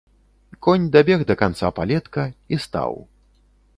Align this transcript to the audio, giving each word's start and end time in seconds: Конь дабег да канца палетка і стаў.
Конь 0.67 0.87
дабег 0.95 1.21
да 1.31 1.35
канца 1.41 1.69
палетка 1.81 2.23
і 2.55 2.61
стаў. 2.65 2.93